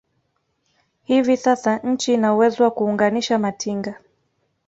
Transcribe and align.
Hivi 1.03 1.37
sasa 1.37 1.77
nchi 1.77 2.13
ina 2.13 2.33
uwezo 2.35 2.63
wa 2.63 2.71
kuunganisha 2.71 3.39
matinga 3.39 3.99